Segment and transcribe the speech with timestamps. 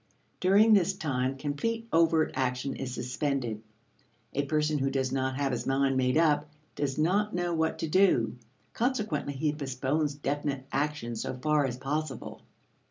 [0.39, 3.61] During this time complete overt action is suspended.
[4.33, 7.87] A person who does not have his mind made up, does not know what to
[7.87, 8.35] do.
[8.73, 12.41] Consequently he postpones definite action so far as possible.